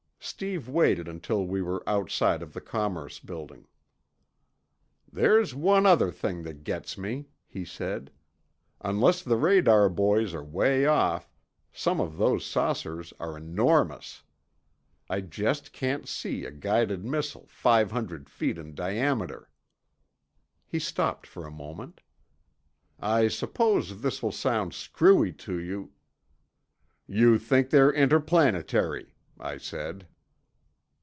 Steve 0.23 0.69
waited 0.69 1.07
until 1.07 1.47
we 1.47 1.63
were 1.63 1.81
outside 1.89 2.43
of 2.43 2.53
the 2.53 2.61
Commerce 2.61 3.19
Building. 3.19 3.67
"There's 5.11 5.55
one 5.55 5.87
other 5.87 6.11
thing 6.11 6.43
that 6.43 6.63
gets 6.63 6.95
me," 6.95 7.25
he 7.47 7.65
said. 7.65 8.11
"Unless 8.81 9.23
the 9.23 9.35
radar 9.35 9.89
boys 9.89 10.35
are 10.35 10.43
way 10.43 10.85
off, 10.85 11.33
some 11.73 11.99
of 11.99 12.17
those 12.17 12.45
saucers 12.45 13.13
are 13.19 13.35
enormous. 13.35 14.21
I 15.09 15.21
just 15.21 15.73
can't 15.73 16.07
see 16.07 16.45
a 16.45 16.51
guided 16.51 17.03
missile 17.03 17.47
five 17.49 17.89
hundred 17.91 18.29
feet 18.29 18.59
in 18.59 18.75
diameter." 18.75 19.49
He 20.67 20.77
stopped 20.77 21.25
for 21.25 21.47
a 21.47 21.51
moment. 21.51 21.99
"I 22.99 23.27
suppose 23.27 24.01
this 24.01 24.21
will 24.21 24.31
sound 24.31 24.75
screwy 24.75 25.33
to 25.33 25.57
you—" 25.59 25.93
"You 27.07 27.39
think 27.39 27.71
they're 27.71 27.91
interplanetary," 27.91 29.15
I 29.39 29.57
said. 29.57 30.07